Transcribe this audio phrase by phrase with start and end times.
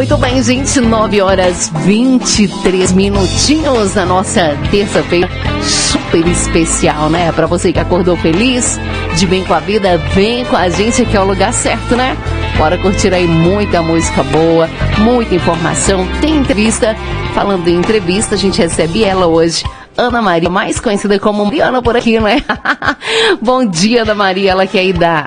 [0.00, 5.28] Muito bem, gente, 9 horas 23 minutinhos na nossa terça-feira
[5.62, 7.30] super especial, né?
[7.32, 8.80] Para você que acordou feliz,
[9.18, 12.16] de bem com a vida, vem com a gente que é o lugar certo, né?
[12.56, 16.96] Bora curtir aí muita música boa, muita informação, tem entrevista.
[17.34, 19.64] Falando em entrevista, a gente recebe ela hoje.
[19.98, 22.42] Ana Maria, mais conhecida como Mariana por aqui, né?
[23.42, 25.26] Bom dia, Ana Maria, ela que é aí da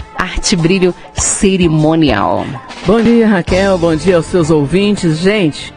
[0.51, 2.45] Brilho Cerimonial.
[2.85, 3.77] Bom dia, Raquel.
[3.77, 5.17] Bom dia aos seus ouvintes.
[5.17, 5.73] Gente,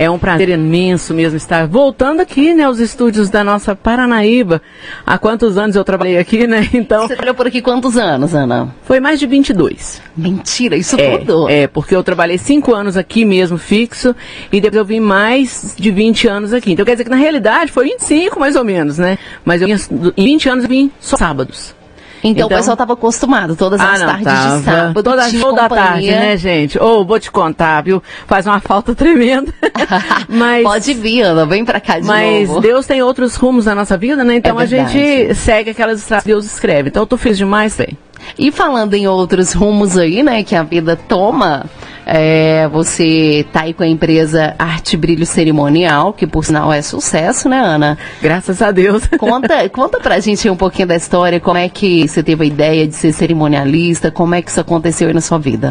[0.00, 4.62] é um prazer imenso mesmo estar voltando aqui, né, aos estúdios da nossa Paranaíba.
[5.04, 6.66] Há quantos anos eu trabalhei aqui, né?
[6.72, 7.02] Então.
[7.02, 8.74] Você trabalhou por aqui quantos anos, Ana?
[8.84, 10.00] Foi mais de 22.
[10.16, 11.48] Mentira, isso é, tudo?
[11.50, 14.16] É, porque eu trabalhei cinco anos aqui mesmo, fixo,
[14.50, 16.72] e depois eu vim mais de 20 anos aqui.
[16.72, 19.18] Então quer dizer que na realidade foi 25 mais ou menos, né?
[19.44, 21.74] Mas eu, em 20 anos eu vim só sábados.
[22.22, 24.58] Então, então, o pessoal estava acostumado, todas as ah, não, tardes tava.
[24.58, 25.02] de sábado.
[25.02, 26.78] Toda, toda tarde, né, gente?
[26.78, 28.02] Ou oh, vou te contar, viu?
[28.26, 29.52] Faz uma falta tremenda.
[30.28, 32.60] mas, Pode vir, Ana, vem pra cá de mas novo.
[32.60, 34.36] Mas Deus tem outros rumos na nossa vida, né?
[34.36, 36.88] Então é a gente segue aquelas estradas que Deus escreve.
[36.90, 37.96] Então eu tô feliz demais, bem.
[38.38, 41.64] E falando em outros rumos aí, né, que a vida toma,
[42.12, 47.48] é, você tá aí com a empresa Arte Brilho Cerimonial, que por sinal é sucesso,
[47.48, 47.96] né, Ana?
[48.20, 49.06] Graças a Deus.
[49.16, 52.86] Conta, conta pra gente um pouquinho da história, como é que você teve a ideia
[52.86, 55.70] de ser cerimonialista, como é que isso aconteceu aí na sua vida?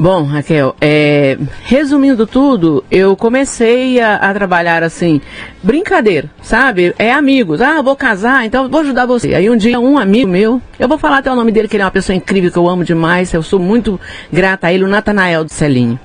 [0.00, 5.20] Bom, Raquel, é, resumindo tudo, eu comecei a, a, trabalhar assim,
[5.60, 6.94] brincadeira, sabe?
[6.96, 7.60] É amigos.
[7.60, 9.34] Ah, vou casar, então vou ajudar você.
[9.34, 11.82] Aí um dia um amigo meu, eu vou falar até o nome dele, que ele
[11.82, 14.00] é uma pessoa incrível, que eu amo demais, eu sou muito
[14.32, 15.98] grata a ele, o Natanael do Celinho.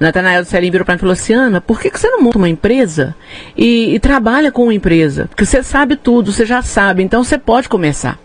[0.00, 2.08] O Natanael do Celinho virou para mim e falou assim, Ana, por que, que você
[2.08, 3.14] não monta uma empresa
[3.54, 5.26] e, e trabalha com uma empresa?
[5.26, 8.18] Porque você sabe tudo, você já sabe, então você pode começar.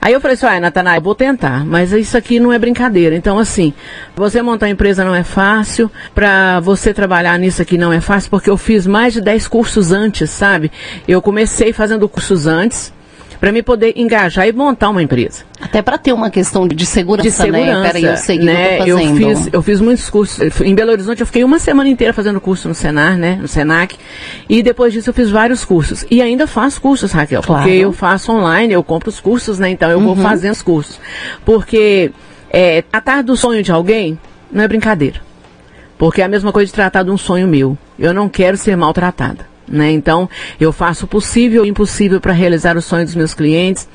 [0.00, 3.14] Aí eu falei assim, ah, Natanael, vou tentar, mas isso aqui não é brincadeira.
[3.14, 3.72] Então, assim,
[4.14, 8.50] você montar empresa não é fácil, para você trabalhar nisso aqui não é fácil, porque
[8.50, 10.70] eu fiz mais de 10 cursos antes, sabe?
[11.06, 12.92] Eu comecei fazendo cursos antes,
[13.40, 15.44] para me poder engajar e montar uma empresa.
[15.60, 17.86] Até para ter uma questão de segurança, de segurança né?
[17.86, 18.78] Peraí, eu sei né?
[18.80, 20.60] eu, eu fiz, eu fiz muitos cursos.
[20.60, 23.38] Em Belo Horizonte eu fiquei uma semana inteira fazendo curso no Senar, né?
[23.40, 23.96] No Senac.
[24.48, 26.04] E depois disso eu fiz vários cursos.
[26.10, 27.42] E ainda faço cursos, Raquel.
[27.42, 27.62] Claro.
[27.62, 29.70] Porque eu faço online, eu compro os cursos, né?
[29.70, 30.14] Então eu uhum.
[30.14, 31.00] vou fazendo os cursos.
[31.44, 32.10] Porque
[32.50, 34.18] é, tratar do sonho de alguém
[34.50, 35.20] não é brincadeira.
[35.96, 37.76] Porque é a mesma coisa de tratar de um sonho meu.
[37.98, 39.46] Eu não quero ser maltratada.
[39.68, 39.90] Né?
[39.92, 40.28] Então,
[40.60, 43.88] eu faço o possível e o impossível para realizar o sonho dos meus clientes.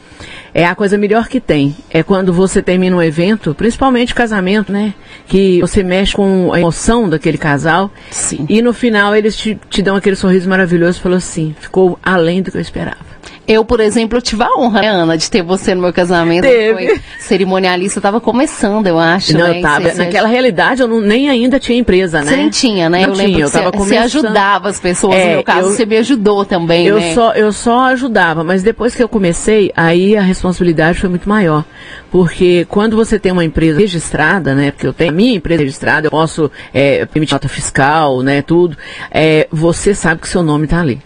[0.54, 1.76] É a coisa melhor que tem.
[1.90, 4.94] É quando você termina um evento, principalmente casamento, né?
[5.26, 7.92] Que você mexe com a emoção daquele casal.
[8.12, 8.46] Sim.
[8.48, 12.42] E no final eles te, te dão aquele sorriso maravilhoso e falou assim, ficou além
[12.42, 13.12] do que eu esperava.
[13.48, 16.44] Eu, por exemplo, tive a honra, né, Ana, de ter você no meu casamento.
[16.44, 16.88] Teve.
[16.88, 19.34] Foi cerimonialista, estava começando, eu acho.
[19.38, 19.58] Não, né?
[19.58, 22.26] eu tava, naquela realidade eu não, nem ainda tinha empresa, né?
[22.26, 23.02] Você nem tinha, né?
[23.02, 24.09] Não eu tinha, eu tava você, começando.
[24.09, 27.14] Você ajudava as pessoas, é, no meu caso, eu, você me ajudou também, eu né?
[27.14, 31.66] Só, eu só ajudava, mas depois que eu comecei, aí a responsabilidade foi muito maior.
[32.10, 34.72] Porque quando você tem uma empresa registrada, né?
[34.72, 38.42] Porque eu tenho a minha empresa registrada, eu posso é, permitir nota fiscal, né?
[38.42, 38.78] Tudo.
[39.12, 41.02] É, você sabe que seu nome está ali.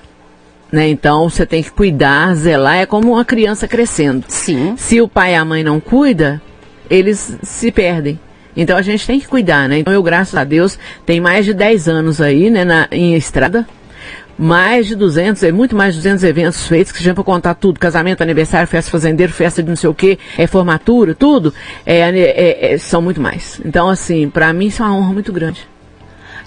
[0.71, 0.89] Né?
[0.89, 4.25] Então você tem que cuidar, zelar, é como uma criança crescendo.
[4.27, 4.75] Sim.
[4.77, 6.39] Se o pai e a mãe não cuidam,
[6.89, 8.19] eles se perdem.
[8.55, 9.77] Então a gente tem que cuidar, né?
[9.77, 13.67] Então eu, graças a Deus, tem mais de 10 anos aí, né, na, em estrada.
[14.37, 17.55] Mais de 200, é muito mais de 200 eventos feitos, que a gente vai contar
[17.55, 21.51] tudo, casamento, aniversário, festa fazendeiro, festa de não sei o que, é formatura, tudo,
[21.83, 23.59] é, é, é, são muito mais.
[23.65, 25.67] Então, assim, para mim isso é uma honra muito grande.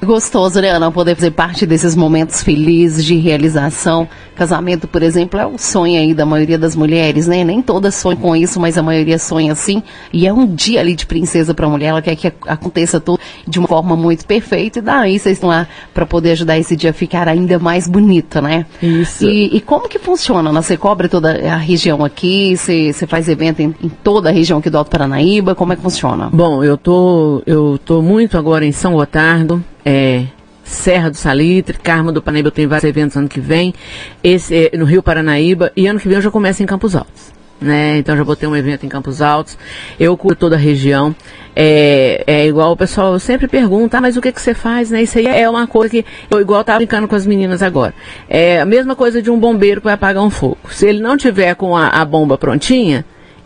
[0.03, 4.09] Gostoso, né, Ana, poder fazer parte desses momentos felizes de realização.
[4.35, 7.45] Casamento, por exemplo, é o sonho aí da maioria das mulheres, né?
[7.45, 9.83] Nem todas sonham com isso, mas a maioria sonha assim.
[10.11, 13.21] E é um dia ali de princesa para a mulher, ela quer que aconteça tudo
[13.47, 14.79] de uma forma muito perfeita.
[14.79, 18.41] E daí vocês estão lá para poder ajudar esse dia a ficar ainda mais bonito,
[18.41, 18.65] né?
[18.83, 19.27] Isso.
[19.27, 20.51] E, e como que funciona?
[20.51, 22.57] Você cobre toda a região aqui?
[22.57, 25.55] Você, você faz evento em, em, toda a região aqui do Alto Paranaíba?
[25.55, 26.31] Como é que funciona?
[26.33, 30.27] Bom, eu tô, eu tô muito agora em São Gotardo é,
[30.65, 33.75] Serra do Salitre, Carmo do Paranaíba, eu tenho vários eventos ano que vem,
[34.23, 37.33] esse é, no Rio Paranaíba, e ano que vem eu já começo em Campos Altos.
[37.61, 37.99] Né?
[37.99, 39.59] Então já vou ter um evento em Campos Altos.
[39.99, 41.15] Eu curo toda a região.
[41.55, 45.03] É, é igual o pessoal sempre pergunta, ah, mas o que, que você faz, né?
[45.03, 47.93] Isso aí é uma coisa que eu igual estava brincando com as meninas agora.
[48.31, 50.57] É a mesma coisa de um bombeiro que vai apagar um fogo.
[50.71, 53.05] Se ele não tiver com a, a bomba prontinha,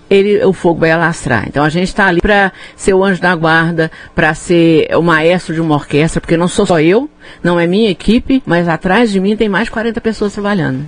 [0.09, 1.45] ele, o fogo vai alastrar.
[1.49, 5.55] Então a gente está ali para ser o anjo da guarda, para ser o maestro
[5.55, 7.09] de uma orquestra, porque não sou só eu,
[7.43, 10.87] não é minha equipe, mas atrás de mim tem mais de 40 pessoas trabalhando.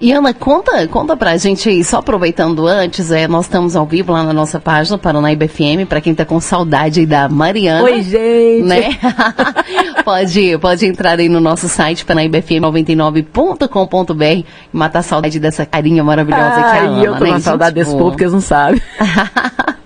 [0.00, 4.12] E Ana, conta, conta pra gente aí, só aproveitando antes, é, nós estamos ao vivo
[4.12, 7.82] lá na nossa página, Paranaíba FM, pra quem tá com saudade aí da Mariana.
[7.84, 8.64] Oi, gente!
[8.64, 8.96] Né?
[10.04, 16.44] pode, pode entrar aí no nosso site, paranaíbafm99.com.br e matar a saudade dessa carinha maravilhosa
[16.44, 17.84] Ai, que é a Ana, eu tô né, com saudade gente?
[17.84, 18.80] desse povo, porque eles não sabem.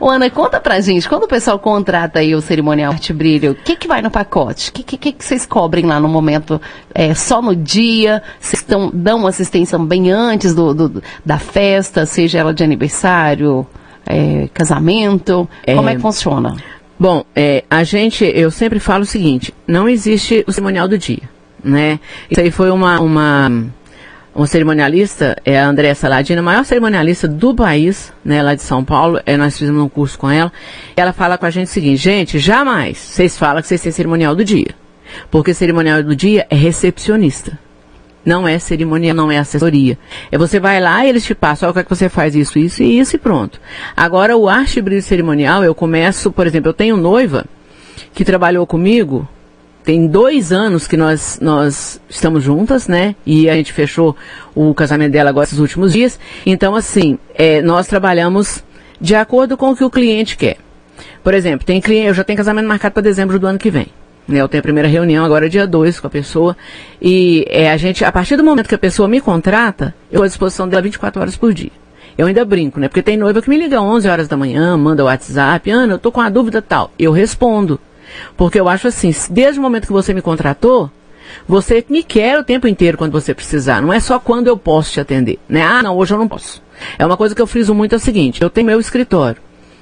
[0.00, 3.54] Ô, Ana, conta pra gente, quando o pessoal contrata aí o cerimonial Arte Brilho, o
[3.54, 4.70] que que vai no pacote?
[4.70, 6.60] O que, que, que vocês cobrem lá no momento?
[6.94, 8.22] É, só no dia?
[8.40, 13.66] Vocês tão- dão uma assistência bem antes do, do- da festa, seja ela de aniversário,
[14.06, 15.48] é, casamento?
[15.66, 15.74] É.
[15.74, 16.56] Como é que funciona?
[16.98, 21.22] Bom, é, a gente, eu sempre falo o seguinte, não existe o cerimonial do dia,
[21.62, 21.98] né?
[22.30, 23.64] Isso aí foi uma, uma,
[24.34, 28.82] uma cerimonialista, é a Andréa Saladina, a maior cerimonialista do país, né, lá de São
[28.82, 30.50] Paulo, é, nós fizemos um curso com ela,
[30.96, 34.34] ela fala com a gente o seguinte, gente, jamais vocês falam que vocês têm cerimonial
[34.34, 34.74] do dia,
[35.30, 37.58] porque cerimonial do dia é recepcionista.
[38.24, 39.98] Não é cerimonial, não é assessoria.
[40.30, 42.36] É você vai lá e eles te passam, olha, o que é que você faz
[42.36, 43.60] isso, isso e isso e pronto.
[43.96, 47.44] Agora, o arte brilho cerimonial, eu começo, por exemplo, eu tenho noiva
[48.14, 49.28] que trabalhou comigo,
[49.84, 53.14] tem dois anos que nós, nós estamos juntas, né?
[53.26, 54.16] E a gente fechou
[54.54, 56.18] o casamento dela agora esses últimos dias.
[56.46, 58.62] Então, assim, é, nós trabalhamos
[59.00, 60.58] de acordo com o que o cliente quer.
[61.22, 63.88] Por exemplo, tem cliente, eu já tenho casamento marcado para dezembro do ano que vem.
[64.26, 66.56] Né, eu tenho a primeira reunião agora dia 2 com a pessoa.
[67.00, 70.24] E é, a gente, a partir do momento que a pessoa me contrata, eu estou
[70.24, 71.72] à disposição dela 24 horas por dia.
[72.16, 72.88] Eu ainda brinco, né?
[72.88, 75.98] Porque tem noiva que me liga 11 horas da manhã, manda o WhatsApp, Ana, eu
[75.98, 76.92] tô com uma dúvida tal.
[76.98, 77.80] Eu respondo.
[78.36, 80.90] Porque eu acho assim, desde o momento que você me contratou,
[81.46, 83.80] você me quer o tempo inteiro quando você precisar.
[83.80, 85.62] Não é só quando eu posso te atender, né?
[85.62, 86.62] Ah, não, hoje eu não posso.
[86.98, 89.40] É uma coisa que eu friso muito é o seguinte, eu tenho meu escritório.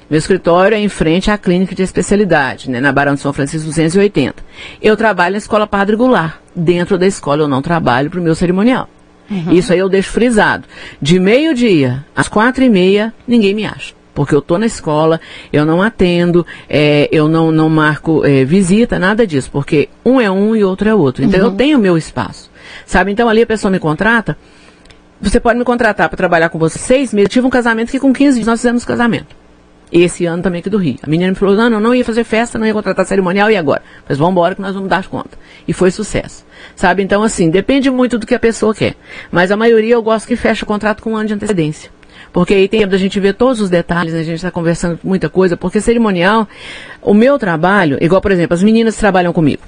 [0.08, 3.68] Meu escritório é em frente à clínica de especialidade, né, na Barão de São Francisco
[3.68, 4.42] 280.
[4.82, 6.34] Eu trabalho na escola Padre Goulart.
[6.54, 8.88] Dentro da escola eu não trabalho para o meu cerimonial.
[9.52, 10.64] Isso aí eu deixo frisado.
[11.00, 13.94] De meio-dia às quatro e meia, ninguém me acha.
[14.14, 15.20] Porque eu tô na escola,
[15.52, 19.50] eu não atendo, é, eu não, não marco é, visita, nada disso.
[19.50, 21.24] Porque um é um e outro é outro.
[21.24, 22.50] Então eu tenho meu espaço.
[22.84, 23.12] Sabe?
[23.12, 24.36] Então ali a pessoa me contrata,
[25.20, 27.26] você pode me contratar para trabalhar com você seis meses.
[27.26, 29.36] Eu tive um casamento que com 15 dias nós fizemos casamento.
[29.92, 30.98] Esse ano também aqui do Rio.
[31.02, 33.56] A menina me falou, não, eu não ia fazer festa, não ia contratar cerimonial, e
[33.56, 33.82] agora?
[34.08, 35.36] Mas vamos embora que nós vamos dar conta.
[35.66, 36.46] E foi sucesso.
[36.76, 37.02] Sabe?
[37.02, 38.94] Então, assim, depende muito do que a pessoa quer.
[39.32, 41.90] Mas a maioria eu gosto que fecha o contrato com um ano de antecedência.
[42.32, 44.20] Porque aí tem tempo da gente ver todos os detalhes, né?
[44.20, 46.46] a gente está conversando muita coisa, porque cerimonial,
[47.02, 49.62] o meu trabalho, igual, por exemplo, as meninas trabalham comigo.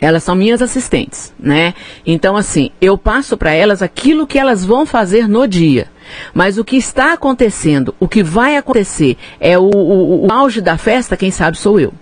[0.00, 1.74] Elas são minhas assistentes, né?
[2.06, 5.88] Então, assim, eu passo para elas aquilo que elas vão fazer no dia.
[6.32, 10.78] Mas o que está acontecendo, o que vai acontecer, é o, o, o auge da
[10.78, 11.92] festa, quem sabe sou eu.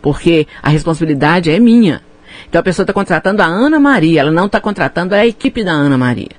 [0.00, 2.00] Porque a responsabilidade é minha.
[2.48, 5.72] Então a pessoa está contratando a Ana Maria, ela não está contratando a equipe da
[5.72, 6.30] Ana Maria.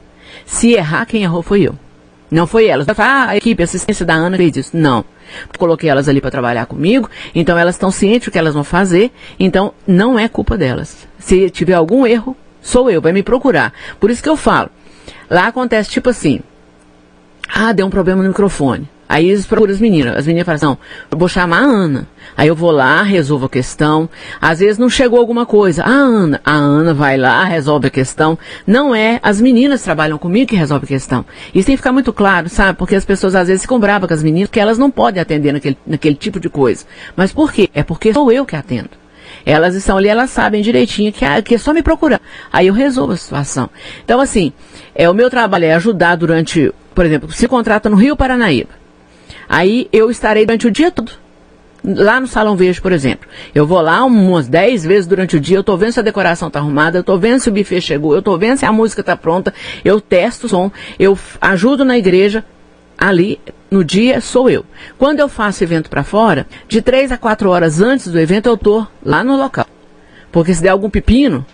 [0.46, 1.78] Se errar, quem errou foi eu.
[2.33, 2.88] Não foi elas.
[2.97, 4.75] Ah, a equipe, a assistência da Ana fez isso.
[4.75, 5.06] Não.
[5.56, 9.12] Coloquei elas ali para trabalhar comigo, então elas estão cientes do que elas vão fazer,
[9.39, 11.07] então não é culpa delas.
[11.19, 13.71] Se tiver algum erro, sou eu, vai me procurar.
[14.00, 14.69] Por isso que eu falo.
[15.30, 16.41] Lá acontece tipo assim,
[17.47, 18.89] ah, deu um problema no microfone.
[19.13, 20.18] Aí eles procuram as meninas.
[20.18, 20.77] As meninas falam assim, não,
[21.12, 22.07] eu vou chamar a Ana.
[22.36, 24.10] Aí eu vou lá, resolvo a questão.
[24.42, 25.83] Às vezes não chegou alguma coisa.
[25.83, 28.39] A Ana, a Ana vai lá, resolve a questão.
[28.65, 31.24] Não é, as meninas que trabalham comigo que resolve a questão.
[31.54, 32.75] Isso tem que ficar muito claro, sabe?
[32.75, 35.51] Porque as pessoas às vezes ficam bravas com as meninas, porque elas não podem atender
[35.54, 36.84] naquele, naquele tipo de coisa.
[37.15, 37.70] Mas por quê?
[37.72, 38.89] É porque sou eu que atendo.
[39.46, 42.20] Elas estão ali, elas sabem direitinho que, é- que é só me procurar.
[42.51, 43.70] Aí eu resolvo a situação.
[44.03, 44.51] Então, assim,
[44.96, 48.82] é, o meu trabalho é ajudar durante, por exemplo, se contrata no Rio Paranaíba.
[49.53, 51.12] Aí eu estarei durante o dia todo.
[51.86, 53.29] Lá no Salão Verde, por exemplo.
[53.53, 56.50] Eu vou lá umas 10 vezes durante o dia, eu tô vendo se a decoração
[56.50, 59.03] tá arrumada, eu tô vendo se o buffet chegou, eu tô vendo se a música
[59.03, 59.53] tá pronta,
[59.86, 62.43] eu testo o som, eu ajudo na igreja,
[62.98, 64.65] ali no dia sou eu.
[64.98, 68.57] Quando eu faço evento para fora, de 3 a 4 horas antes do evento eu
[68.57, 69.67] tô lá no local.
[70.31, 71.45] Porque se der algum pepino,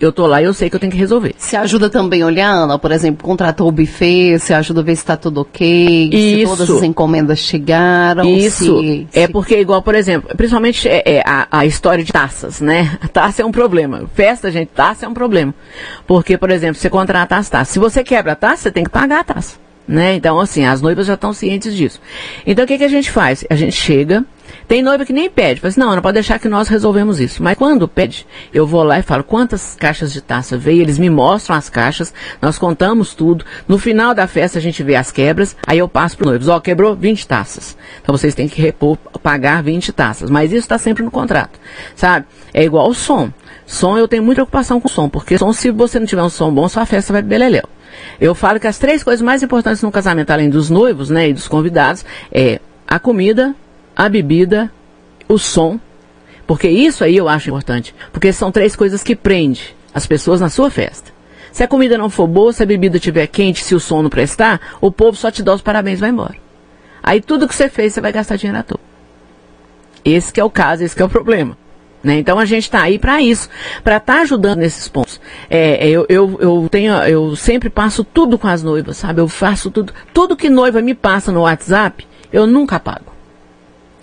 [0.00, 1.34] eu tô lá e eu sei que eu tenho que resolver.
[1.36, 5.02] Você ajuda também olhar, Ana, por exemplo, contratou o buffet, você ajuda a ver se
[5.02, 6.50] está tudo ok, se Isso.
[6.56, 11.22] todas as encomendas chegaram, Isso se, é se- porque, igual, por exemplo, principalmente é, é
[11.26, 12.98] a, a história de taças, né?
[13.02, 14.04] A taça é um problema.
[14.14, 15.54] Festa, gente, taça é um problema.
[16.06, 17.68] Porque, por exemplo, você contrata as taças.
[17.68, 19.56] Se você quebra a taça, você tem que pagar a taça.
[19.86, 20.14] Né?
[20.14, 21.98] Então, assim, as noivas já estão cientes disso.
[22.46, 23.44] Então, o que, que a gente faz?
[23.48, 24.22] A gente chega,
[24.68, 27.42] Tem noiva que nem pede, fala assim, não, não pode deixar que nós resolvemos isso.
[27.42, 31.08] Mas quando pede, eu vou lá e falo quantas caixas de taça veio, eles me
[31.08, 33.46] mostram as caixas, nós contamos tudo.
[33.66, 36.48] No final da festa a gente vê as quebras, aí eu passo para os noivos,
[36.48, 37.78] ó, quebrou 20 taças.
[38.02, 40.28] Então vocês têm que repor, pagar 20 taças.
[40.28, 41.58] Mas isso está sempre no contrato,
[41.96, 42.26] sabe?
[42.52, 43.32] É igual o som.
[43.64, 46.52] Som eu tenho muita preocupação com som, porque som, se você não tiver um som
[46.52, 47.64] bom, sua festa vai beleléu.
[48.20, 51.32] Eu falo que as três coisas mais importantes no casamento, além dos noivos, né, e
[51.32, 53.54] dos convidados, é a comida,
[53.98, 54.70] a bebida,
[55.28, 55.80] o som,
[56.46, 60.48] porque isso aí eu acho importante, porque são três coisas que prende as pessoas na
[60.48, 61.10] sua festa.
[61.50, 64.08] Se a comida não for boa, se a bebida estiver quente, se o som não
[64.08, 66.36] prestar, o povo só te dá os parabéns e vai embora.
[67.02, 68.80] Aí tudo que você fez, você vai gastar dinheiro à toa.
[70.04, 71.58] Esse que é o caso, esse que é o problema.
[72.04, 72.20] Né?
[72.20, 73.48] Então a gente está aí para isso,
[73.82, 75.20] para estar tá ajudando nesses pontos.
[75.50, 79.20] É, é, eu, eu, eu, tenho, eu sempre passo tudo com as noivas, sabe?
[79.20, 83.17] Eu faço tudo, tudo que noiva me passa no WhatsApp, eu nunca apago.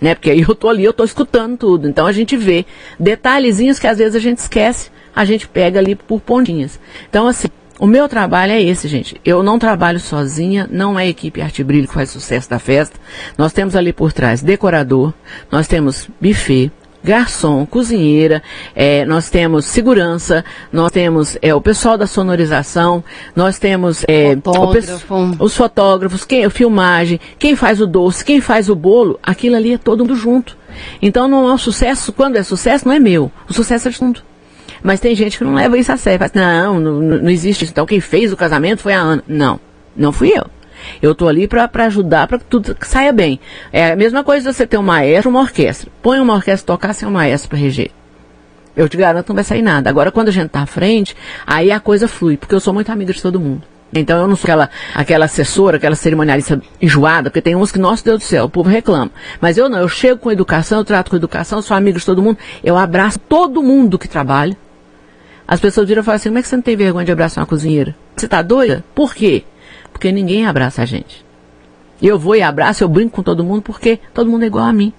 [0.00, 0.14] Né?
[0.14, 1.88] Porque aí eu tô ali, eu tô escutando tudo.
[1.88, 2.66] Então a gente vê
[2.98, 6.78] detalhezinhos que às vezes a gente esquece, a gente pega ali por pontinhas.
[7.08, 7.48] Então assim,
[7.78, 9.20] o meu trabalho é esse, gente.
[9.24, 12.98] Eu não trabalho sozinha, não é a equipe Arte Brilho que faz sucesso da festa.
[13.36, 15.12] Nós temos ali por trás decorador,
[15.50, 16.70] nós temos buffet,
[17.06, 18.42] garçom, cozinheira,
[18.74, 23.02] é, nós temos segurança, nós temos é, o pessoal da sonorização,
[23.34, 25.36] nós temos é, Fotógrafo.
[25.38, 29.78] os fotógrafos, quem, filmagem, quem faz o doce, quem faz o bolo, aquilo ali é
[29.78, 30.56] todo mundo junto.
[31.00, 33.30] Então não é um sucesso, quando é sucesso, não é meu.
[33.48, 34.20] O sucesso é de mundo.
[34.82, 36.28] Mas tem gente que não leva isso a sério.
[36.28, 37.72] Fala, não, não, não existe isso.
[37.72, 39.24] Então quem fez o casamento foi a Ana.
[39.26, 39.60] Não,
[39.96, 40.44] não fui eu.
[41.00, 43.40] Eu estou ali para ajudar para que tudo saia bem.
[43.72, 45.90] É a mesma coisa você ter um maestro uma orquestra.
[46.02, 47.90] Põe uma orquestra tocar sem um maestro para reger.
[48.76, 49.88] Eu te garanto, não vai sair nada.
[49.88, 51.16] Agora, quando a gente está à frente,
[51.46, 53.62] aí a coisa flui, porque eu sou muito amiga de todo mundo.
[53.94, 58.04] Então eu não sou aquela, aquela assessora, aquela cerimonialista enjoada, porque tem uns que, nosso
[58.04, 59.10] Deus do céu, o povo reclama.
[59.40, 62.22] Mas eu não, eu chego com educação, eu trato com educação, sou amigo de todo
[62.22, 64.56] mundo, eu abraço todo mundo que trabalha.
[65.48, 67.42] As pessoas viram e falam assim, como é que você não tem vergonha de abraçar
[67.42, 67.94] uma cozinheira?
[68.16, 68.84] Você está doida?
[68.94, 69.44] Por quê?
[69.96, 71.24] Porque ninguém abraça a gente.
[72.02, 74.72] Eu vou e abraço, eu brinco com todo mundo porque todo mundo é igual a
[74.72, 74.92] mim.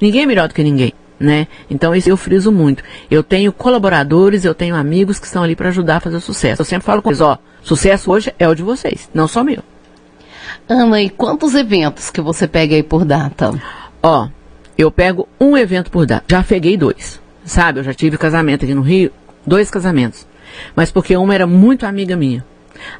[0.00, 1.48] Ninguém é melhor do que ninguém, né?
[1.68, 2.84] Então isso eu friso muito.
[3.10, 6.62] Eu tenho colaboradores, eu tenho amigos que estão ali para ajudar a fazer o sucesso.
[6.62, 9.58] Eu sempre falo com eles, ó, sucesso hoje é o de vocês, não só meu.
[10.68, 13.60] Ana, e quantos eventos que você pega aí por data?
[14.00, 14.28] Ó,
[14.78, 16.24] eu pego um evento por data.
[16.30, 17.20] Já peguei dois.
[17.44, 19.10] Sabe, eu já tive casamento aqui no Rio,
[19.44, 20.24] dois casamentos.
[20.76, 22.44] Mas porque uma era muito amiga minha.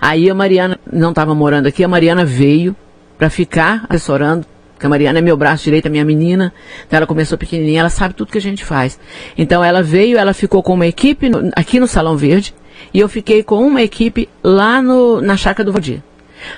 [0.01, 2.75] Aí a Mariana não estava morando aqui, a Mariana veio
[3.19, 6.53] para ficar assessorando, porque a Mariana é meu braço direito, a minha menina.
[6.87, 8.99] Então ela começou pequenininha, ela sabe tudo que a gente faz.
[9.37, 12.55] Então ela veio, ela ficou com uma equipe aqui no Salão Verde
[12.93, 16.03] e eu fiquei com uma equipe lá no, na Chácara do Valdir.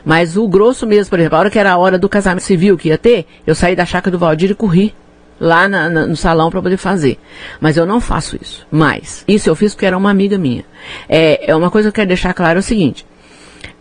[0.05, 2.77] Mas o grosso mesmo, por exemplo, a hora que era a hora do casamento civil
[2.77, 4.95] que ia ter, eu saí da Chácara do Valdir e corri
[5.39, 7.19] lá na, na, no salão para poder fazer.
[7.61, 8.67] Mas eu não faço isso.
[8.71, 10.65] Mas isso eu fiz porque era uma amiga minha.
[11.09, 13.07] É, é uma coisa que eu quero deixar claro é o seguinte: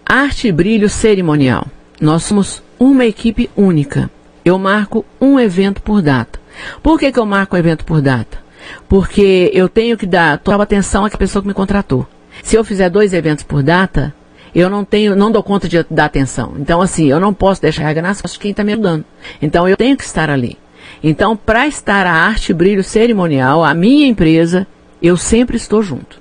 [0.06, 1.68] arte e brilho cerimonial.
[2.00, 4.10] Nós somos uma equipe única.
[4.44, 6.40] Eu marco um evento por data.
[6.84, 8.38] Por que, que eu marco um evento por data?
[8.88, 12.08] Porque eu tenho que dar toda a atenção à pessoa que me contratou.
[12.44, 14.14] Se eu fizer dois eventos por data,
[14.54, 16.54] eu não tenho, não dou conta de dar atenção.
[16.58, 19.04] Então, assim, eu não posso deixar a regra nas costas de quem está me ajudando.
[19.42, 20.58] Então, eu tenho que estar ali.
[21.08, 24.66] Então, para estar a arte brilho cerimonial, a minha empresa,
[25.00, 26.20] eu sempre estou junto.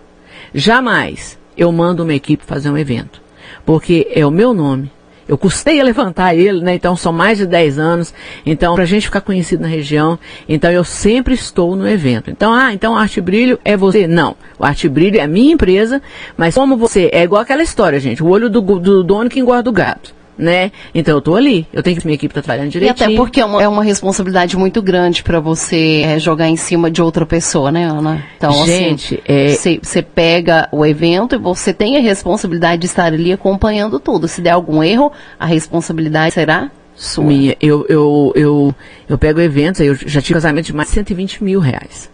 [0.55, 3.23] Jamais eu mando uma equipe fazer um evento,
[3.65, 4.93] porque é o meu nome.
[5.27, 6.75] Eu custei a levantar ele, né?
[6.75, 8.13] Então são mais de 10 anos.
[8.45, 12.31] Então, para a gente ficar conhecido na região, então eu sempre estou no evento.
[12.31, 14.07] Então, ah, então Arte Brilho é você?
[14.07, 14.37] Não.
[14.59, 16.03] O Arte Brilho é a minha empresa,
[16.37, 18.23] mas como você, é igual aquela história, gente.
[18.23, 20.73] O olho do, do dono que engorda o gato né?
[20.95, 23.11] Então eu tô ali, eu tenho que minha equipe tá trabalhando direitinho.
[23.11, 26.57] E até porque é uma, é uma responsabilidade muito grande para você é, jogar em
[26.57, 28.25] cima de outra pessoa, né, Ana?
[28.37, 30.03] Então, assim, Gente, assim, você é...
[30.03, 34.27] pega o evento e você tem a responsabilidade de estar ali acompanhando tudo.
[34.27, 37.25] Se der algum erro, a responsabilidade será sua.
[37.25, 38.75] Minha, eu, eu, eu,
[39.09, 42.13] eu pego eventos, eu já tive casamento de mais de 120 mil reais.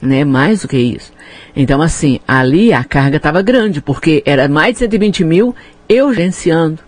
[0.00, 1.12] Né, mais do que isso.
[1.56, 5.56] Então, assim, ali a carga estava grande, porque era mais de 120 mil
[5.88, 6.78] eu gerenciando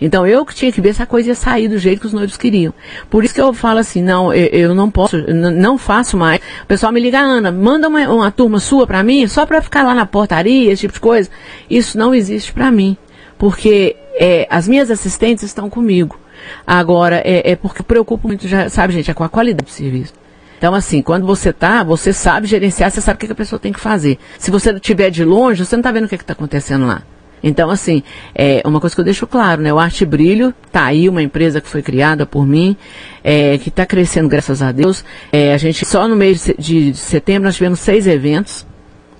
[0.00, 2.12] então eu que tinha que ver se a coisa ia sair do jeito que os
[2.12, 2.72] noivos queriam.
[3.08, 6.40] Por isso que eu falo assim, não, eu, eu não posso, não faço mais.
[6.62, 9.82] O pessoal me liga, Ana, manda uma, uma turma sua para mim, só para ficar
[9.82, 11.30] lá na portaria, esse tipo de coisa.
[11.68, 12.96] Isso não existe para mim.
[13.38, 16.18] Porque é, as minhas assistentes estão comigo.
[16.66, 20.12] Agora, é, é porque preocupo muito, já, sabe, gente, é com a qualidade do serviço.
[20.58, 23.72] Então, assim, quando você tá, você sabe gerenciar, você sabe o que, a pessoa tem
[23.72, 24.18] que fazer.
[24.38, 27.02] Se você estiver de longe, você não está vendo o que está acontecendo lá.
[27.46, 28.02] Então, assim,
[28.34, 29.70] é uma coisa que eu deixo claro, né?
[29.70, 32.74] O Arte Brilho tá aí, uma empresa que foi criada por mim,
[33.22, 35.04] é, que está crescendo, graças a Deus.
[35.30, 38.66] É, a gente, só no mês de setembro, nós tivemos seis eventos,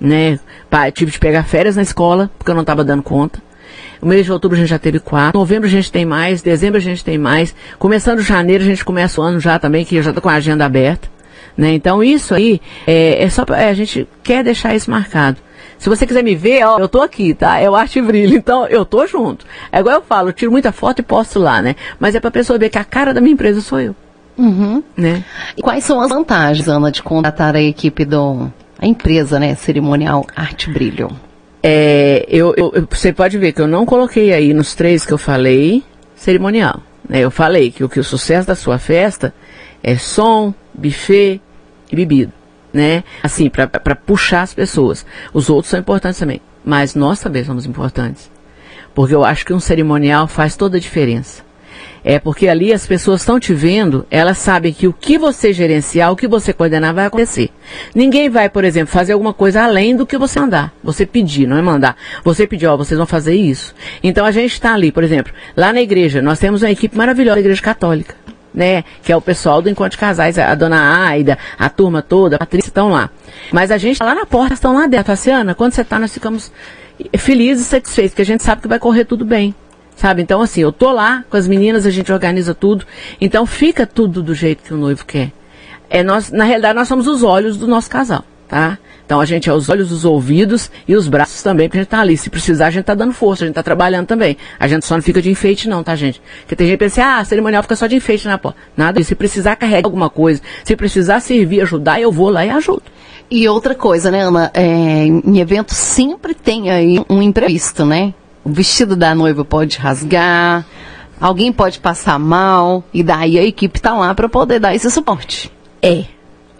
[0.01, 0.39] né?
[0.91, 3.39] tive de pegar férias na escola, porque eu não estava dando conta.
[4.01, 5.39] O mês de outubro a gente já teve quatro.
[5.39, 6.41] Novembro a gente tem mais.
[6.41, 7.55] Dezembro a gente tem mais.
[7.77, 10.65] Começando janeiro a gente começa o ano já também, que já está com a agenda
[10.65, 11.07] aberta.
[11.55, 11.73] Né?
[11.73, 15.37] Então isso aí é, é só pra, é, a gente quer deixar isso marcado.
[15.85, 17.59] Se você quiser me ver, ó, eu tô aqui, tá?
[17.59, 19.45] É o Arte Brilho, então eu tô junto.
[19.71, 21.75] É igual eu falo, eu tiro muita foto e posto lá, né?
[21.99, 23.95] Mas é pra pessoa ver que a cara da minha empresa sou eu.
[24.35, 24.81] Uhum.
[24.97, 25.23] Né?
[25.55, 30.25] E quais são as vantagens, Ana, de contratar a equipe do a empresa, né, cerimonial
[30.35, 31.11] Arte Brilho?
[31.61, 35.19] É, eu, eu, você pode ver que eu não coloquei aí nos três que eu
[35.19, 35.83] falei
[36.15, 36.81] cerimonial.
[37.07, 37.19] Né?
[37.19, 39.31] Eu falei que o, que o sucesso da sua festa
[39.83, 41.39] é som, buffet
[41.91, 42.33] e bebida
[42.75, 43.03] né?
[43.23, 45.05] Assim, para puxar as pessoas.
[45.33, 48.29] Os outros são importantes também, mas nós também somos importantes.
[48.93, 51.43] Porque eu acho que um cerimonial faz toda a diferença.
[52.03, 56.11] É porque ali as pessoas estão te vendo, elas sabem que o que você gerenciar,
[56.11, 57.49] o que você coordenar vai acontecer.
[57.95, 60.71] Ninguém vai, por exemplo, fazer alguma coisa além do que você mandar.
[60.83, 61.97] Você pedir, não é mandar.
[62.23, 63.73] Você pedir, ó, vocês vão fazer isso.
[64.03, 67.35] Então a gente está ali, por exemplo, lá na igreja, nós temos uma equipe maravilhosa
[67.35, 68.15] da igreja católica
[68.55, 68.83] né?
[69.03, 72.39] Que é o pessoal do Encontro de Casais, a dona Aida, a turma toda, a
[72.39, 73.09] Patrícia estão lá.
[73.51, 75.07] Mas a gente tá lá na porta, estão lá dentro.
[75.07, 76.51] Tassiana, quando você tá, nós ficamos
[77.17, 79.53] felizes e satisfeitos, porque a gente sabe que vai correr tudo bem.
[79.95, 80.21] Sabe?
[80.21, 82.85] Então, assim, eu tô lá com as meninas, a gente organiza tudo.
[83.19, 85.31] Então, fica tudo do jeito que o noivo quer.
[85.89, 88.77] É nós, na realidade, nós somos os olhos do nosso casal, tá?
[89.05, 91.89] Então a gente é os olhos, os ouvidos e os braços também, porque a gente
[91.89, 92.17] tá ali.
[92.17, 94.35] Se precisar, a gente tá dando força, a gente tá trabalhando também.
[94.59, 96.21] A gente só não fica de enfeite não, tá, gente?
[96.41, 98.57] Porque tem gente que pensa, ah, cerimonial fica só de enfeite na porta.
[98.75, 99.09] Nada disso.
[99.09, 102.83] Se precisar carregar alguma coisa, se precisar servir, ajudar, eu vou lá e ajudo.
[103.29, 104.51] E outra coisa, né, Ana?
[104.53, 108.13] É, em evento sempre tem aí um imprevisto, né?
[108.43, 110.65] O vestido da noiva pode rasgar,
[111.19, 115.51] alguém pode passar mal, e daí a equipe tá lá para poder dar esse suporte.
[115.81, 116.05] É,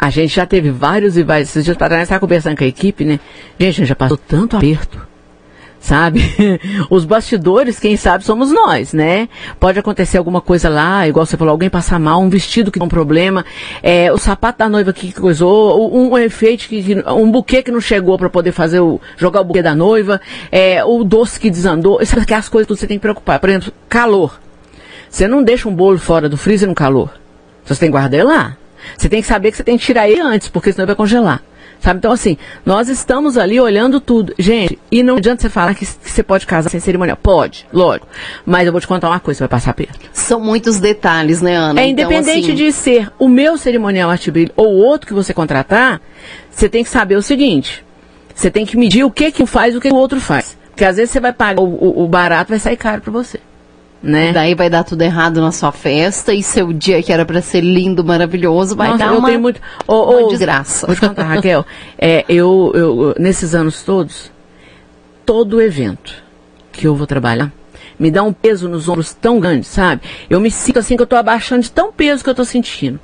[0.06, 1.50] a gente já teve vários e vários.
[1.50, 3.20] Esses dias para trás, estava conversando com a equipe, né?
[3.60, 5.02] Gente, já passou tanto aperto.
[5.80, 6.22] Sabe?
[6.90, 9.28] Os bastidores, quem sabe, somos nós, né?
[9.60, 12.86] Pode acontecer alguma coisa lá, igual você falou, alguém passar mal, um vestido que tem
[12.86, 13.46] um problema,
[13.84, 17.82] é, o sapato da noiva que coisou, um, um efeito, que, um buquê que não
[17.82, 20.20] chegou para poder fazer o, jogar o buquê da noiva,
[20.52, 23.40] é, o doce que desandou, essas as coisas que você tem que preocupar.
[23.40, 24.40] Por exemplo, calor.
[25.08, 27.12] Você não deixa um bolo fora do freezer no calor.
[27.64, 28.58] Você tem que guardar lá.
[28.98, 30.96] Você tem que saber que você tem que tirar ele antes, porque senão ele vai
[30.96, 31.42] congelar.
[31.80, 32.00] Sabe?
[32.00, 34.34] Então, assim, nós estamos ali olhando tudo.
[34.40, 37.18] Gente, e não adianta você falar que, que você pode casar sem cerimonial.
[37.22, 38.08] Pode, lógico.
[38.46, 40.00] Mas eu vou te contar uma coisa, você vai passar perto.
[40.14, 41.82] São muitos detalhes, né, Ana?
[41.82, 42.56] É então, independente assim...
[42.56, 46.02] de ser o meu cerimonial artibrilho ou outro que você contratar,
[46.50, 47.84] você tem que saber o seguinte.
[48.34, 50.58] Você tem que medir o que que um faz e o que o outro faz.
[50.72, 53.40] Porque às vezes você vai pagar o, o, o barato, vai sair caro para você
[54.06, 54.32] né?
[54.32, 57.62] Daí vai dar tudo errado na sua festa e seu dia que era para ser
[57.62, 60.86] lindo, maravilhoso, vai Nossa, dar uma, muito, oh, uma oh, desgraça.
[60.86, 61.66] Vou te contar, Raquel.
[61.98, 64.30] É, eu, eu, nesses anos todos,
[65.26, 66.14] todo evento
[66.72, 67.52] que eu vou trabalhar,
[67.98, 70.02] me dá um peso nos ombros tão grande, sabe?
[70.30, 73.00] Eu me sinto assim que eu estou abaixando de tão peso que eu estou sentindo.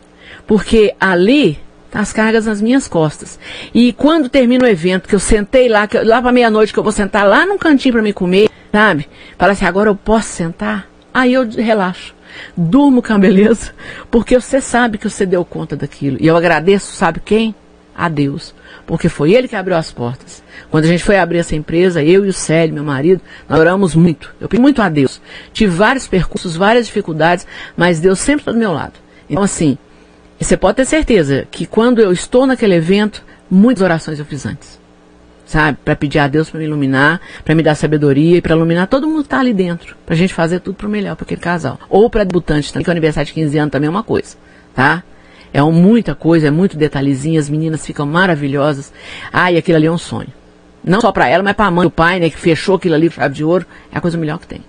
[0.46, 1.58] Porque ali
[1.90, 3.40] tá as cargas nas minhas costas.
[3.74, 6.80] E quando termina o evento, que eu sentei lá, que eu, lá para meia-noite, que
[6.80, 9.08] eu vou sentar lá num cantinho para me comer, sabe?
[9.38, 10.91] Fala assim, agora eu posso sentar?
[11.14, 12.14] Aí eu relaxo.
[12.56, 13.74] Durmo com a beleza,
[14.10, 16.18] porque você sabe que você deu conta daquilo.
[16.20, 17.54] E eu agradeço, sabe quem?
[17.94, 18.56] A Deus.
[18.88, 20.42] Porque foi Ele que abriu as portas.
[20.70, 23.96] Quando a gente foi abrir essa empresa, eu e o Célio, meu marido, nós oramos
[23.96, 24.34] muito.
[24.40, 25.22] Eu pedi muito a Deus.
[25.52, 27.46] Tive vários percursos, várias dificuldades,
[27.76, 28.94] mas Deus sempre está do meu lado.
[29.30, 29.78] Então, assim,
[30.40, 34.81] você pode ter certeza que quando eu estou naquele evento, muitas orações eu fiz antes
[35.52, 35.78] sabe?
[35.84, 39.06] Para pedir a Deus para me iluminar, para me dar sabedoria e para iluminar todo
[39.06, 41.78] mundo que tá ali dentro, pra gente fazer tudo pro melhor para aquele casal.
[41.90, 44.38] Ou para debutante também, que o aniversário de 15 anos também é uma coisa,
[44.74, 45.04] tá?
[45.54, 48.94] É muita coisa, é muito detalhezinho, as meninas ficam maravilhosas.
[49.34, 50.30] Ah, e aquilo ali é um sonho.
[50.82, 52.96] Não só para ela, mas para a mãe e o pai, né, que fechou aquilo
[52.96, 54.62] ali, chave de ouro, é a coisa melhor que tem.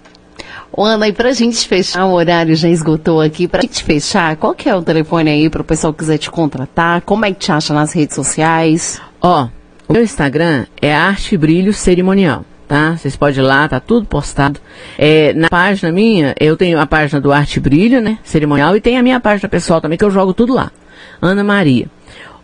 [0.73, 4.55] Ô, Ana, e pra gente fechar, o horário já esgotou aqui, pra gente fechar, qual
[4.55, 7.03] que é o telefone aí para o pessoal que quiser te contratar?
[7.03, 9.01] Como é que te acha nas redes sociais?
[9.21, 9.49] Ó,
[9.93, 12.47] meu Instagram é Arte Brilho Cerimonial.
[12.67, 12.97] Tá?
[12.97, 14.59] Vocês podem ir lá, tá tudo postado.
[14.97, 18.19] É, na página minha, eu tenho a página do Arte Brilho, né?
[18.25, 20.73] Cerimonial, e tem a minha página pessoal também, que eu jogo tudo lá.
[21.21, 21.89] Ana Maria.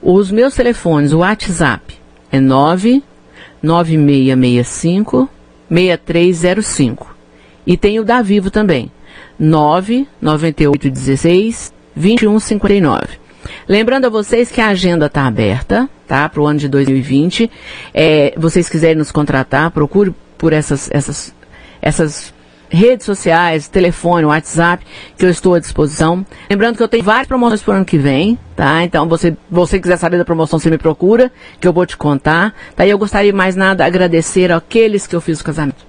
[0.03, 1.95] Os meus telefones, o WhatsApp
[2.31, 5.27] é 99665
[5.71, 7.17] 6305.
[7.67, 8.93] E tem o da Vivo também.
[9.39, 13.07] 99816 2159.
[13.67, 16.29] Lembrando a vocês que a agenda está aberta, tá?
[16.29, 17.51] Para o ano de 2020.
[17.95, 21.33] É, vocês quiserem nos contratar, procure por essas, essas
[21.81, 22.35] essas
[22.71, 24.85] redes sociais, telefone, WhatsApp,
[25.17, 26.25] que eu estou à disposição.
[26.51, 28.85] Lembrando que eu tenho várias promoções para o ano que vem, tá?
[28.85, 32.55] Então, você, você quiser saber da promoção, você me procura, que eu vou te contar.
[32.77, 32.87] Tá?
[32.87, 35.87] E eu gostaria mais nada agradecer àqueles que eu fiz o casamento.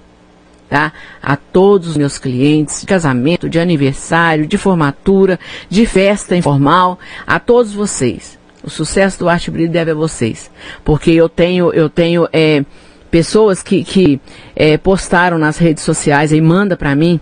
[0.68, 0.92] Tá?
[1.20, 7.38] A todos os meus clientes, de casamento, de aniversário, de formatura, de festa informal, a
[7.38, 8.39] todos vocês.
[8.62, 10.50] O sucesso do Arte Brilho deve a vocês.
[10.84, 12.64] Porque eu tenho, eu tenho, é,
[13.10, 14.20] pessoas que, que
[14.54, 17.20] é, postaram nas redes sociais e manda para mim.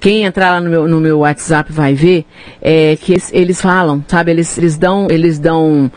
[0.00, 2.24] Quem entrar lá no meu, no meu WhatsApp vai ver
[2.60, 4.30] é, que eles, eles falam, sabe?
[4.30, 5.92] Eles, eles dão, eles dão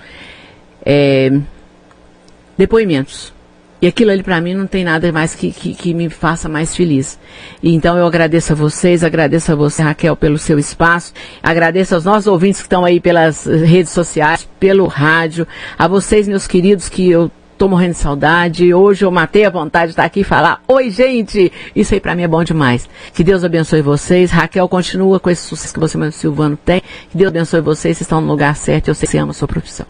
[0.85, 1.31] é,
[2.57, 3.33] depoimentos.
[3.83, 6.73] E aquilo ali para mim não tem nada mais que, que, que, me faça mais
[6.73, 7.19] feliz.
[7.61, 11.11] E então eu agradeço a vocês, agradeço a você, Raquel, pelo seu espaço,
[11.43, 15.45] agradeço aos nossos ouvintes que estão aí pelas redes sociais, pelo rádio,
[15.77, 18.73] a vocês, meus queridos, que eu Tô morrendo de saudade.
[18.73, 21.51] Hoje eu matei a vontade de estar aqui e falar: Oi, gente!
[21.75, 22.89] Isso aí para mim é bom demais.
[23.13, 24.31] Que Deus abençoe vocês.
[24.31, 26.81] Raquel continua com esse sucesso que você, Silvano, tem.
[27.11, 27.97] Que Deus abençoe vocês.
[27.97, 28.87] Vocês estão no lugar certo.
[28.87, 29.85] Eu sei que você ama a sua profissão.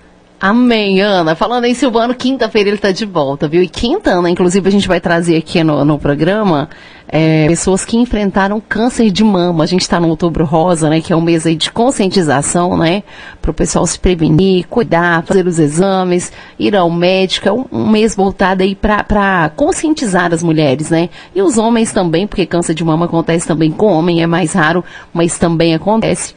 [0.46, 1.36] Amém, Ana.
[1.36, 3.64] Falando em Silvano, quinta-feira ele está de volta, viu?
[3.64, 6.68] E quinta, Ana, inclusive a gente vai trazer aqui no, no programa
[7.08, 9.64] é, pessoas que enfrentaram câncer de mama.
[9.64, 11.00] A gente está no Outubro Rosa, né?
[11.00, 13.04] Que é um mês aí de conscientização, né?
[13.42, 16.30] Para o pessoal se prevenir, cuidar, fazer os exames,
[16.60, 17.48] ir ao médico.
[17.48, 21.10] É um, um mês voltado aí para conscientizar as mulheres, né?
[21.34, 24.84] E os homens também, porque câncer de mama acontece também com homem, é mais raro,
[25.14, 26.34] mas também acontece.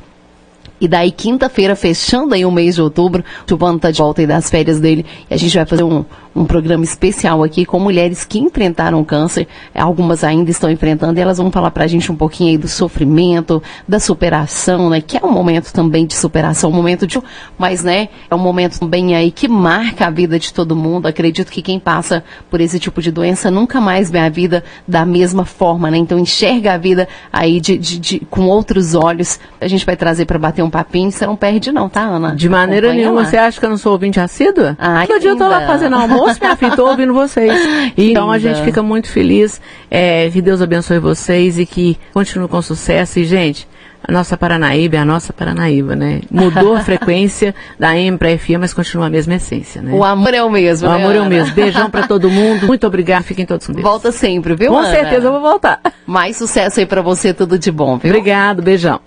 [0.80, 4.26] E daí, quinta-feira, fechando aí o mês de outubro, o Giovanni tá de volta aí
[4.26, 5.06] das férias dele.
[5.30, 6.04] E a gente vai fazer um,
[6.36, 9.48] um programa especial aqui com mulheres que enfrentaram câncer.
[9.74, 13.62] Algumas ainda estão enfrentando e elas vão falar pra gente um pouquinho aí do sofrimento,
[13.88, 15.00] da superação, né?
[15.00, 17.18] Que é um momento também de superação, um momento de.
[17.58, 18.08] Mas, né?
[18.30, 21.06] É um momento também aí que marca a vida de todo mundo.
[21.06, 25.06] Acredito que quem passa por esse tipo de doença nunca mais vê a vida da
[25.06, 25.96] mesma forma, né?
[25.96, 29.40] Então enxerga a vida aí de, de, de com outros olhos.
[29.60, 32.34] A gente vai trazer para bater um papinho, você não perde não, tá, Ana?
[32.34, 33.22] De maneira Acompanha nenhuma.
[33.22, 33.28] Lá.
[33.28, 34.76] Você acha que eu não sou ouvinte assídua?
[34.78, 37.52] Ai, Todo dia eu tô lá fazendo almoço, minha filha, tô ouvindo vocês.
[37.96, 39.60] então a gente fica muito feliz.
[39.90, 43.18] É, que Deus abençoe vocês e que continue com sucesso.
[43.18, 43.68] E, gente,
[44.06, 46.20] a nossa Paranaíba é a nossa Paranaíba, né?
[46.30, 49.92] Mudou a frequência da M para FM, mas continua a mesma essência, né?
[49.92, 51.24] O amor é o mesmo, O né, amor Ana?
[51.24, 51.54] é o mesmo.
[51.54, 52.66] Beijão para todo mundo.
[52.68, 53.24] Muito obrigada.
[53.24, 53.82] Fiquem todos com Deus.
[53.82, 54.90] Volta sempre, viu, Com Ana?
[54.90, 55.80] certeza eu vou voltar.
[56.06, 58.10] Mais sucesso aí para você, tudo de bom, viu?
[58.10, 59.00] Obrigado, beijão.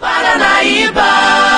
[0.00, 1.51] Paranaíba